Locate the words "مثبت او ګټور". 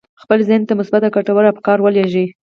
0.79-1.43